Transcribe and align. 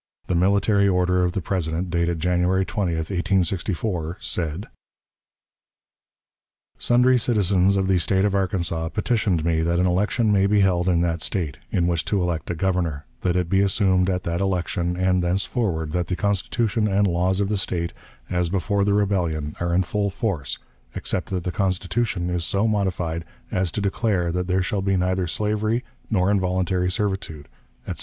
The 0.25 0.33
military 0.33 0.89
order 0.89 1.23
of 1.23 1.33
the 1.33 1.43
President, 1.43 1.91
dated 1.91 2.19
January 2.19 2.65
20, 2.65 2.93
1864, 2.95 4.17
said: 4.19 4.65
"Sundry 6.79 7.19
citizens 7.19 7.77
of 7.77 7.87
the 7.87 7.99
State 7.99 8.25
of 8.25 8.33
Arkansas 8.33 8.89
petitioned 8.89 9.45
me 9.45 9.61
that 9.61 9.77
an 9.77 9.85
election 9.85 10.31
may 10.31 10.47
be 10.47 10.61
held 10.61 10.89
in 10.89 11.01
that 11.01 11.21
State, 11.21 11.59
in 11.69 11.85
which 11.85 12.03
to 12.05 12.19
elect 12.19 12.49
a 12.49 12.55
Governor; 12.55 13.05
that 13.19 13.35
it 13.35 13.47
be 13.47 13.61
assumed 13.61 14.09
at 14.09 14.23
that 14.23 14.41
election, 14.41 14.97
and 14.97 15.21
thenceforward, 15.21 15.91
that 15.91 16.07
the 16.07 16.15
Constitution 16.15 16.87
and 16.87 17.05
laws 17.05 17.39
of 17.39 17.49
the 17.49 17.55
State, 17.59 17.93
as 18.27 18.49
before 18.49 18.83
the 18.83 18.93
rebellion, 18.95 19.55
are 19.59 19.71
in 19.71 19.83
full 19.83 20.09
force, 20.09 20.57
except 20.95 21.29
that 21.29 21.43
the 21.43 21.51
Constitution 21.51 22.27
is 22.31 22.43
so 22.43 22.67
modified 22.67 23.23
as 23.51 23.71
to 23.73 23.81
declare 23.81 24.31
that 24.31 24.47
there 24.47 24.63
shall 24.63 24.81
be 24.81 24.97
neither 24.97 25.27
slavery 25.27 25.83
nor 26.09 26.31
involuntary 26.31 26.89
servitude," 26.89 27.47
etc. 27.87 27.99